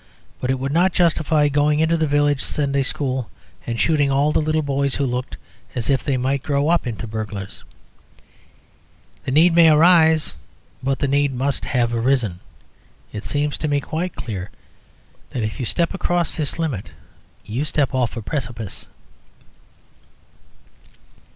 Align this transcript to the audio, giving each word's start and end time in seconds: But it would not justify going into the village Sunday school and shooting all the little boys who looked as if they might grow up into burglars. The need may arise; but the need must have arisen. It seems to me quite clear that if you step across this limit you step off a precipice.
But 0.39 0.49
it 0.49 0.57
would 0.57 0.71
not 0.71 0.93
justify 0.93 1.47
going 1.47 1.79
into 1.79 1.95
the 1.95 2.07
village 2.07 2.41
Sunday 2.43 2.81
school 2.81 3.29
and 3.67 3.79
shooting 3.79 4.09
all 4.09 4.31
the 4.31 4.41
little 4.41 4.63
boys 4.63 4.95
who 4.95 5.05
looked 5.05 5.37
as 5.75 5.91
if 5.91 6.03
they 6.03 6.17
might 6.17 6.41
grow 6.41 6.69
up 6.69 6.87
into 6.87 7.05
burglars. 7.05 7.63
The 9.25 9.31
need 9.31 9.53
may 9.53 9.69
arise; 9.69 10.37
but 10.81 10.97
the 10.97 11.07
need 11.07 11.35
must 11.35 11.65
have 11.65 11.93
arisen. 11.93 12.39
It 13.13 13.25
seems 13.25 13.59
to 13.59 13.67
me 13.67 13.79
quite 13.79 14.15
clear 14.15 14.49
that 15.29 15.43
if 15.43 15.59
you 15.59 15.67
step 15.67 15.93
across 15.93 16.33
this 16.35 16.57
limit 16.57 16.93
you 17.45 17.63
step 17.63 17.93
off 17.93 18.17
a 18.17 18.23
precipice. 18.23 18.87